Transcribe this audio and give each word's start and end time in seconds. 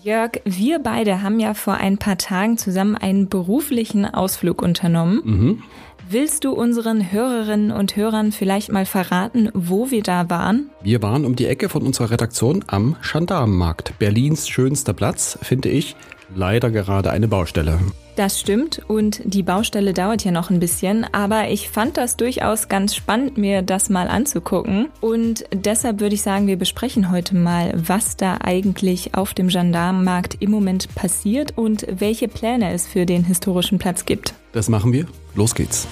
Jörg, 0.00 0.40
wir 0.44 0.78
beide 0.78 1.22
haben 1.22 1.38
ja 1.38 1.52
vor 1.52 1.74
ein 1.74 1.98
paar 1.98 2.16
Tagen 2.16 2.56
zusammen 2.56 2.96
einen 2.96 3.28
beruflichen 3.28 4.06
Ausflug 4.06 4.62
unternommen. 4.62 5.20
Mhm. 5.24 5.62
Willst 6.08 6.44
du 6.44 6.52
unseren 6.52 7.12
Hörerinnen 7.12 7.70
und 7.70 7.94
Hörern 7.96 8.32
vielleicht 8.32 8.72
mal 8.72 8.86
verraten, 8.86 9.50
wo 9.54 9.90
wir 9.90 10.02
da 10.02 10.30
waren? 10.30 10.70
Wir 10.82 11.02
waren 11.02 11.24
um 11.24 11.36
die 11.36 11.46
Ecke 11.46 11.68
von 11.68 11.82
unserer 11.82 12.10
Redaktion 12.10 12.64
am 12.66 12.96
Gendarmenmarkt. 13.02 13.98
Berlins 13.98 14.48
schönster 14.48 14.94
Platz, 14.94 15.38
finde 15.42 15.68
ich. 15.68 15.94
Leider 16.34 16.70
gerade 16.70 17.10
eine 17.10 17.28
Baustelle. 17.28 17.78
Das 18.16 18.38
stimmt 18.38 18.82
und 18.88 19.22
die 19.24 19.42
Baustelle 19.42 19.94
dauert 19.94 20.22
ja 20.24 20.32
noch 20.32 20.50
ein 20.50 20.60
bisschen, 20.60 21.06
aber 21.12 21.48
ich 21.48 21.70
fand 21.70 21.96
das 21.96 22.18
durchaus 22.18 22.68
ganz 22.68 22.94
spannend, 22.94 23.38
mir 23.38 23.62
das 23.62 23.88
mal 23.88 24.08
anzugucken. 24.08 24.88
Und 25.00 25.44
deshalb 25.52 26.00
würde 26.00 26.14
ich 26.14 26.22
sagen, 26.22 26.46
wir 26.46 26.58
besprechen 26.58 27.10
heute 27.10 27.34
mal, 27.34 27.72
was 27.74 28.18
da 28.18 28.38
eigentlich 28.42 29.14
auf 29.14 29.32
dem 29.32 29.48
Gendarmenmarkt 29.48 30.36
im 30.40 30.50
Moment 30.50 30.94
passiert 30.94 31.56
und 31.56 31.86
welche 31.88 32.28
Pläne 32.28 32.72
es 32.72 32.86
für 32.86 33.06
den 33.06 33.24
historischen 33.24 33.78
Platz 33.78 34.04
gibt. 34.04 34.34
Das 34.52 34.68
machen 34.68 34.92
wir. 34.92 35.06
Los 35.34 35.54
geht's. 35.54 35.88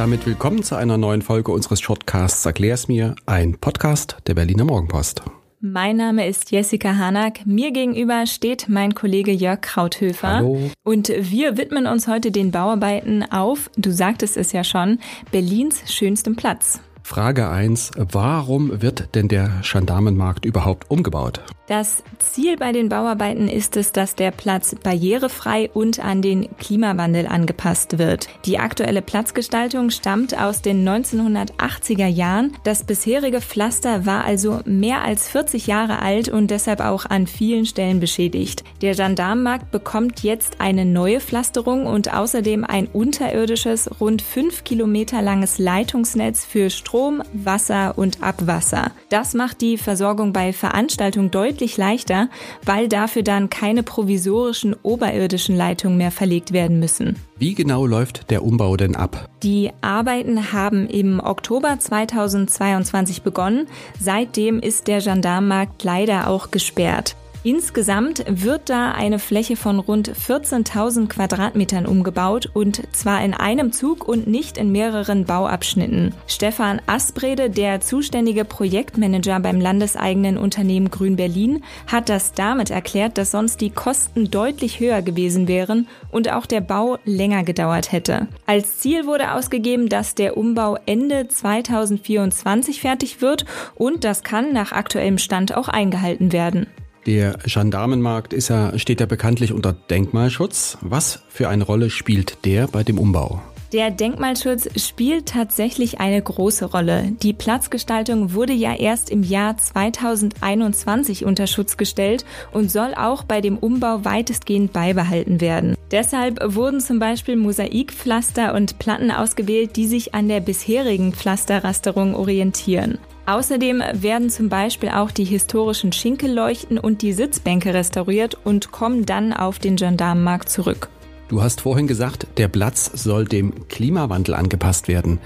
Damit 0.00 0.24
willkommen 0.24 0.62
zu 0.62 0.76
einer 0.76 0.96
neuen 0.96 1.20
Folge 1.20 1.52
unseres 1.52 1.82
Shortcasts 1.82 2.46
Erklär's 2.46 2.88
mir, 2.88 3.14
ein 3.26 3.58
Podcast 3.58 4.16
der 4.26 4.32
Berliner 4.32 4.64
Morgenpost. 4.64 5.20
Mein 5.60 5.98
Name 5.98 6.26
ist 6.26 6.50
Jessica 6.50 6.96
Hanack. 6.96 7.44
Mir 7.44 7.70
gegenüber 7.70 8.24
steht 8.24 8.70
mein 8.70 8.94
Kollege 8.94 9.30
Jörg 9.30 9.60
Krauthöfer. 9.60 10.36
Hallo. 10.36 10.70
Und 10.84 11.12
wir 11.14 11.58
widmen 11.58 11.86
uns 11.86 12.08
heute 12.08 12.30
den 12.30 12.50
Bauarbeiten 12.50 13.30
auf, 13.30 13.70
du 13.76 13.92
sagtest 13.92 14.38
es 14.38 14.52
ja 14.52 14.64
schon, 14.64 15.00
Berlins 15.32 15.92
schönstem 15.92 16.34
Platz. 16.34 16.80
Frage 17.02 17.50
1. 17.50 17.90
Warum 17.98 18.80
wird 18.80 19.14
denn 19.14 19.28
der 19.28 19.60
Gendarmenmarkt 19.70 20.46
überhaupt 20.46 20.90
umgebaut? 20.90 21.42
Das 21.70 22.02
Ziel 22.18 22.56
bei 22.56 22.72
den 22.72 22.88
Bauarbeiten 22.88 23.46
ist 23.46 23.76
es, 23.76 23.92
dass 23.92 24.16
der 24.16 24.32
Platz 24.32 24.74
barrierefrei 24.74 25.70
und 25.72 26.04
an 26.04 26.20
den 26.20 26.48
Klimawandel 26.56 27.28
angepasst 27.28 27.96
wird. 27.96 28.26
Die 28.44 28.58
aktuelle 28.58 29.02
Platzgestaltung 29.02 29.90
stammt 29.90 30.36
aus 30.36 30.62
den 30.62 30.84
1980er 30.84 32.08
Jahren. 32.08 32.56
Das 32.64 32.82
bisherige 32.82 33.40
Pflaster 33.40 34.04
war 34.04 34.24
also 34.24 34.58
mehr 34.64 35.04
als 35.04 35.28
40 35.28 35.68
Jahre 35.68 36.00
alt 36.00 36.28
und 36.28 36.50
deshalb 36.50 36.80
auch 36.80 37.06
an 37.06 37.28
vielen 37.28 37.66
Stellen 37.66 38.00
beschädigt. 38.00 38.64
Der 38.82 38.96
Gendarmenmarkt 38.96 39.70
bekommt 39.70 40.24
jetzt 40.24 40.60
eine 40.60 40.84
neue 40.84 41.20
Pflasterung 41.20 41.86
und 41.86 42.12
außerdem 42.12 42.64
ein 42.64 42.88
unterirdisches, 42.88 43.88
rund 44.00 44.22
fünf 44.22 44.64
Kilometer 44.64 45.22
langes 45.22 45.60
Leitungsnetz 45.60 46.44
für 46.44 46.68
Strom, 46.68 47.22
Wasser 47.32 47.96
und 47.96 48.24
Abwasser. 48.24 48.90
Das 49.08 49.34
macht 49.34 49.60
die 49.60 49.78
Versorgung 49.78 50.32
bei 50.32 50.52
Veranstaltungen 50.52 51.30
deutlich 51.60 51.76
leichter, 51.76 52.28
weil 52.64 52.88
dafür 52.88 53.22
dann 53.22 53.50
keine 53.50 53.82
provisorischen 53.82 54.74
oberirdischen 54.82 55.56
Leitungen 55.56 55.98
mehr 55.98 56.10
verlegt 56.10 56.52
werden 56.52 56.80
müssen. 56.80 57.16
Wie 57.36 57.54
genau 57.54 57.86
läuft 57.86 58.30
der 58.30 58.44
Umbau 58.44 58.76
denn 58.76 58.96
ab? 58.96 59.28
Die 59.42 59.70
Arbeiten 59.82 60.52
haben 60.52 60.88
im 60.88 61.20
Oktober 61.20 61.78
2022 61.78 63.22
begonnen. 63.22 63.66
Seitdem 63.98 64.60
ist 64.60 64.88
der 64.88 65.00
Gendarmenmarkt 65.00 65.84
leider 65.84 66.28
auch 66.28 66.50
gesperrt. 66.50 67.16
Insgesamt 67.42 68.22
wird 68.28 68.68
da 68.68 68.92
eine 68.92 69.18
Fläche 69.18 69.56
von 69.56 69.78
rund 69.78 70.12
14.000 70.12 71.08
Quadratmetern 71.08 71.86
umgebaut 71.86 72.50
und 72.52 72.82
zwar 72.94 73.24
in 73.24 73.32
einem 73.32 73.72
Zug 73.72 74.06
und 74.06 74.26
nicht 74.26 74.58
in 74.58 74.70
mehreren 74.70 75.24
Bauabschnitten. 75.24 76.14
Stefan 76.26 76.82
Asbrede, 76.86 77.48
der 77.48 77.80
zuständige 77.80 78.44
Projektmanager 78.44 79.40
beim 79.40 79.58
landeseigenen 79.58 80.36
Unternehmen 80.36 80.90
Grün 80.90 81.16
Berlin, 81.16 81.64
hat 81.86 82.10
das 82.10 82.34
damit 82.34 82.68
erklärt, 82.68 83.16
dass 83.16 83.30
sonst 83.30 83.62
die 83.62 83.70
Kosten 83.70 84.30
deutlich 84.30 84.78
höher 84.78 85.00
gewesen 85.00 85.48
wären 85.48 85.88
und 86.10 86.30
auch 86.30 86.44
der 86.44 86.60
Bau 86.60 86.98
länger 87.06 87.42
gedauert 87.42 87.90
hätte. 87.90 88.28
Als 88.44 88.80
Ziel 88.80 89.06
wurde 89.06 89.32
ausgegeben, 89.32 89.88
dass 89.88 90.14
der 90.14 90.36
Umbau 90.36 90.76
Ende 90.84 91.26
2024 91.26 92.82
fertig 92.82 93.22
wird 93.22 93.46
und 93.76 94.04
das 94.04 94.22
kann 94.22 94.52
nach 94.52 94.72
aktuellem 94.72 95.16
Stand 95.16 95.56
auch 95.56 95.68
eingehalten 95.68 96.32
werden. 96.32 96.66
Der 97.06 97.38
Gendarmenmarkt 97.44 98.32
ist 98.32 98.48
ja, 98.48 98.78
steht 98.78 99.00
ja 99.00 99.06
bekanntlich 99.06 99.52
unter 99.52 99.72
Denkmalschutz. 99.72 100.78
Was 100.80 101.22
für 101.28 101.48
eine 101.48 101.64
Rolle 101.64 101.90
spielt 101.90 102.44
der 102.44 102.66
bei 102.66 102.82
dem 102.82 102.98
Umbau? 102.98 103.40
Der 103.72 103.92
Denkmalschutz 103.92 104.68
spielt 104.74 105.26
tatsächlich 105.26 106.00
eine 106.00 106.20
große 106.20 106.64
Rolle. 106.64 107.12
Die 107.22 107.32
Platzgestaltung 107.32 108.34
wurde 108.34 108.52
ja 108.52 108.74
erst 108.74 109.10
im 109.10 109.22
Jahr 109.22 109.56
2021 109.56 111.24
unter 111.24 111.46
Schutz 111.46 111.76
gestellt 111.76 112.24
und 112.52 112.72
soll 112.72 112.94
auch 112.96 113.22
bei 113.22 113.40
dem 113.40 113.56
Umbau 113.56 114.04
weitestgehend 114.04 114.72
beibehalten 114.72 115.40
werden. 115.40 115.76
Deshalb 115.92 116.40
wurden 116.54 116.80
zum 116.80 116.98
Beispiel 116.98 117.36
Mosaikpflaster 117.36 118.54
und 118.54 118.80
Platten 118.80 119.12
ausgewählt, 119.12 119.76
die 119.76 119.86
sich 119.86 120.14
an 120.14 120.28
der 120.28 120.40
bisherigen 120.40 121.12
Pflasterrasterung 121.12 122.16
orientieren. 122.16 122.98
Außerdem 123.26 123.82
werden 123.92 124.30
zum 124.30 124.48
Beispiel 124.48 124.88
auch 124.88 125.10
die 125.10 125.24
historischen 125.24 125.92
Schinkelleuchten 125.92 126.78
und 126.78 127.02
die 127.02 127.12
Sitzbänke 127.12 127.74
restauriert 127.74 128.36
und 128.44 128.72
kommen 128.72 129.06
dann 129.06 129.32
auf 129.32 129.58
den 129.58 129.76
Gendarmenmarkt 129.76 130.48
zurück. 130.48 130.88
Du 131.28 131.42
hast 131.42 131.60
vorhin 131.60 131.86
gesagt, 131.86 132.26
der 132.38 132.48
Platz 132.48 132.90
soll 132.92 133.24
dem 133.24 133.68
Klimawandel 133.68 134.34
angepasst 134.34 134.88
werden. 134.88 135.20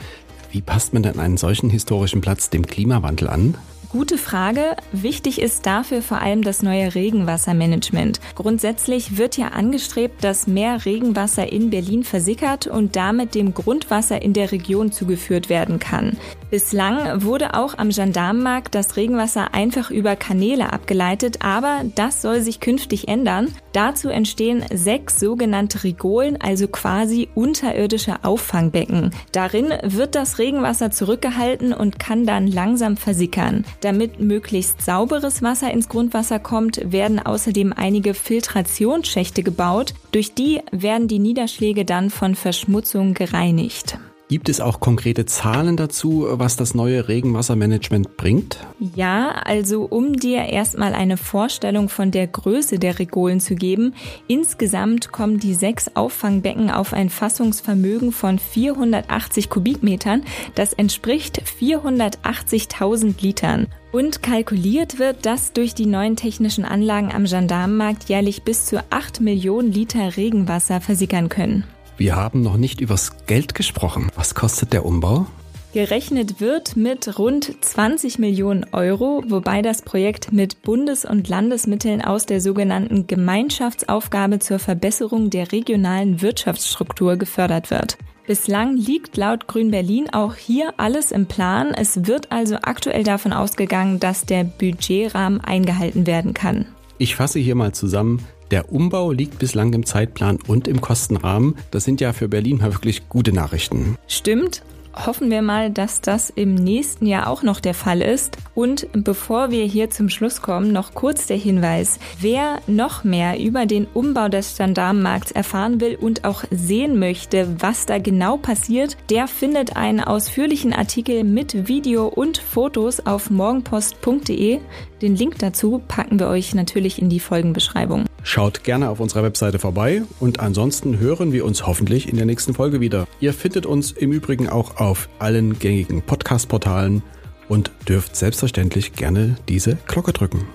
Wie 0.50 0.60
passt 0.60 0.92
man 0.92 1.02
denn 1.02 1.18
einen 1.18 1.38
solchen 1.38 1.70
historischen 1.70 2.20
Platz 2.20 2.50
dem 2.50 2.66
Klimawandel 2.66 3.28
an? 3.28 3.56
Gute 3.94 4.18
Frage. 4.18 4.74
Wichtig 4.90 5.40
ist 5.40 5.66
dafür 5.66 6.02
vor 6.02 6.20
allem 6.20 6.42
das 6.42 6.64
neue 6.64 6.96
Regenwassermanagement. 6.96 8.18
Grundsätzlich 8.34 9.18
wird 9.18 9.36
ja 9.36 9.50
angestrebt, 9.52 10.24
dass 10.24 10.48
mehr 10.48 10.84
Regenwasser 10.84 11.52
in 11.52 11.70
Berlin 11.70 12.02
versickert 12.02 12.66
und 12.66 12.96
damit 12.96 13.36
dem 13.36 13.54
Grundwasser 13.54 14.20
in 14.20 14.32
der 14.32 14.50
Region 14.50 14.90
zugeführt 14.90 15.48
werden 15.48 15.78
kann. 15.78 16.16
Bislang 16.50 17.22
wurde 17.22 17.54
auch 17.54 17.78
am 17.78 17.90
Gendarmenmarkt 17.90 18.74
das 18.74 18.96
Regenwasser 18.96 19.54
einfach 19.54 19.92
über 19.92 20.16
Kanäle 20.16 20.72
abgeleitet, 20.72 21.44
aber 21.44 21.82
das 21.94 22.20
soll 22.20 22.40
sich 22.40 22.58
künftig 22.58 23.06
ändern. 23.06 23.54
Dazu 23.72 24.08
entstehen 24.08 24.64
sechs 24.72 25.20
sogenannte 25.20 25.84
Rigolen, 25.84 26.36
also 26.40 26.66
quasi 26.66 27.28
unterirdische 27.36 28.24
Auffangbecken. 28.24 29.12
Darin 29.30 29.72
wird 29.84 30.16
das 30.16 30.40
Regenwasser 30.40 30.90
zurückgehalten 30.90 31.72
und 31.72 32.00
kann 32.00 32.26
dann 32.26 32.48
langsam 32.48 32.96
versickern. 32.96 33.64
Damit 33.84 34.18
möglichst 34.18 34.80
sauberes 34.80 35.42
Wasser 35.42 35.70
ins 35.70 35.90
Grundwasser 35.90 36.38
kommt, 36.38 36.90
werden 36.90 37.18
außerdem 37.18 37.74
einige 37.76 38.14
Filtrationsschächte 38.14 39.42
gebaut. 39.42 39.92
Durch 40.10 40.32
die 40.32 40.62
werden 40.72 41.06
die 41.06 41.18
Niederschläge 41.18 41.84
dann 41.84 42.08
von 42.08 42.34
Verschmutzung 42.34 43.12
gereinigt. 43.12 43.98
Gibt 44.28 44.48
es 44.48 44.62
auch 44.62 44.80
konkrete 44.80 45.26
Zahlen 45.26 45.76
dazu, 45.76 46.26
was 46.28 46.56
das 46.56 46.74
neue 46.74 47.08
Regenwassermanagement 47.08 48.16
bringt? 48.16 48.58
Ja, 48.94 49.28
also 49.44 49.82
um 49.84 50.14
dir 50.14 50.46
erstmal 50.46 50.94
eine 50.94 51.18
Vorstellung 51.18 51.90
von 51.90 52.10
der 52.10 52.26
Größe 52.26 52.78
der 52.78 52.98
Regolen 52.98 53.38
zu 53.38 53.54
geben, 53.54 53.94
insgesamt 54.26 55.12
kommen 55.12 55.40
die 55.40 55.52
sechs 55.52 55.94
Auffangbecken 55.94 56.70
auf 56.70 56.94
ein 56.94 57.10
Fassungsvermögen 57.10 58.12
von 58.12 58.38
480 58.38 59.50
Kubikmetern. 59.50 60.22
Das 60.54 60.72
entspricht 60.72 61.42
480.000 61.60 63.20
Litern. 63.20 63.66
Und 63.92 64.22
kalkuliert 64.22 64.98
wird, 64.98 65.26
dass 65.26 65.52
durch 65.52 65.74
die 65.74 65.86
neuen 65.86 66.16
technischen 66.16 66.64
Anlagen 66.64 67.12
am 67.12 67.26
Gendarmenmarkt 67.26 68.08
jährlich 68.08 68.42
bis 68.42 68.64
zu 68.64 68.82
8 68.88 69.20
Millionen 69.20 69.70
Liter 69.70 70.16
Regenwasser 70.16 70.80
versickern 70.80 71.28
können. 71.28 71.64
Wir 71.96 72.16
haben 72.16 72.42
noch 72.42 72.56
nicht 72.56 72.80
übers 72.80 73.26
Geld 73.26 73.54
gesprochen. 73.54 74.10
Was 74.16 74.34
kostet 74.34 74.72
der 74.72 74.84
Umbau? 74.84 75.26
Gerechnet 75.74 76.40
wird 76.40 76.76
mit 76.76 77.18
rund 77.18 77.52
20 77.60 78.20
Millionen 78.20 78.64
Euro, 78.72 79.24
wobei 79.26 79.60
das 79.60 79.82
Projekt 79.82 80.32
mit 80.32 80.62
Bundes- 80.62 81.04
und 81.04 81.28
Landesmitteln 81.28 82.00
aus 82.00 82.26
der 82.26 82.40
sogenannten 82.40 83.08
Gemeinschaftsaufgabe 83.08 84.38
zur 84.38 84.60
Verbesserung 84.60 85.30
der 85.30 85.50
regionalen 85.50 86.22
Wirtschaftsstruktur 86.22 87.16
gefördert 87.16 87.70
wird. 87.70 87.98
Bislang 88.26 88.76
liegt 88.76 89.16
laut 89.16 89.48
Grün 89.48 89.70
Berlin 89.70 90.08
auch 90.12 90.34
hier 90.34 90.74
alles 90.76 91.12
im 91.12 91.26
Plan. 91.26 91.74
Es 91.74 92.06
wird 92.06 92.32
also 92.32 92.56
aktuell 92.62 93.02
davon 93.02 93.32
ausgegangen, 93.32 94.00
dass 94.00 94.24
der 94.24 94.44
Budgetrahmen 94.44 95.40
eingehalten 95.40 96.06
werden 96.06 96.34
kann. 96.34 96.66
Ich 96.98 97.16
fasse 97.16 97.40
hier 97.40 97.56
mal 97.56 97.72
zusammen. 97.72 98.24
Der 98.50 98.72
Umbau 98.72 99.12
liegt 99.12 99.38
bislang 99.38 99.72
im 99.72 99.86
Zeitplan 99.86 100.38
und 100.46 100.68
im 100.68 100.80
Kostenrahmen. 100.80 101.56
Das 101.70 101.84
sind 101.84 102.00
ja 102.00 102.12
für 102.12 102.28
Berlin 102.28 102.58
mal 102.58 102.72
wirklich 102.72 103.08
gute 103.08 103.32
Nachrichten. 103.32 103.96
Stimmt. 104.06 104.62
hoffen 105.06 105.28
wir 105.28 105.42
mal, 105.42 105.70
dass 105.70 106.00
das 106.00 106.30
im 106.30 106.54
nächsten 106.54 107.06
Jahr 107.06 107.28
auch 107.28 107.42
noch 107.42 107.58
der 107.58 107.74
Fall 107.74 108.00
ist. 108.00 108.36
Und 108.54 108.86
bevor 108.92 109.50
wir 109.50 109.64
hier 109.64 109.90
zum 109.90 110.08
Schluss 110.08 110.40
kommen, 110.40 110.72
noch 110.72 110.94
kurz 110.94 111.26
der 111.26 111.36
Hinweis. 111.36 111.98
Wer 112.20 112.60
noch 112.68 113.02
mehr 113.02 113.40
über 113.40 113.66
den 113.66 113.88
Umbau 113.92 114.28
des 114.28 114.56
Gendarmenmarkts 114.56 115.32
erfahren 115.32 115.80
will 115.80 115.96
und 116.00 116.24
auch 116.24 116.44
sehen 116.52 116.98
möchte, 117.00 117.56
was 117.60 117.86
da 117.86 117.98
genau 117.98 118.36
passiert, 118.36 118.96
der 119.10 119.26
findet 119.26 119.74
einen 119.74 120.00
ausführlichen 120.00 120.72
Artikel 120.72 121.24
mit 121.24 121.66
Video 121.66 122.06
und 122.06 122.38
Fotos 122.38 123.00
auf 123.04 123.30
morgenpost.de. 123.30 124.60
Den 125.02 125.16
Link 125.16 125.38
dazu 125.40 125.82
packen 125.88 126.20
wir 126.20 126.28
euch 126.28 126.54
natürlich 126.54 127.02
in 127.02 127.08
die 127.08 127.20
Folgenbeschreibung. 127.20 128.04
Schaut 128.24 128.64
gerne 128.64 128.88
auf 128.88 129.00
unserer 129.00 129.22
Webseite 129.22 129.58
vorbei 129.58 130.02
und 130.18 130.40
ansonsten 130.40 130.98
hören 130.98 131.32
wir 131.32 131.44
uns 131.44 131.66
hoffentlich 131.66 132.08
in 132.08 132.16
der 132.16 132.24
nächsten 132.24 132.54
Folge 132.54 132.80
wieder. 132.80 133.06
Ihr 133.20 133.34
findet 133.34 133.66
uns 133.66 133.92
im 133.92 134.12
Übrigen 134.12 134.48
auch 134.48 134.78
auf 134.78 135.10
allen 135.18 135.58
gängigen 135.58 136.02
Podcast-Portalen 136.02 137.02
und 137.48 137.70
dürft 137.86 138.16
selbstverständlich 138.16 138.94
gerne 138.94 139.36
diese 139.48 139.76
Glocke 139.86 140.14
drücken. 140.14 140.46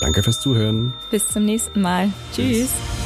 Danke 0.00 0.22
fürs 0.22 0.40
Zuhören. 0.40 0.94
Bis 1.10 1.28
zum 1.28 1.44
nächsten 1.44 1.82
Mal. 1.82 2.10
Tschüss. 2.34 2.70
Tschüss. 2.70 2.99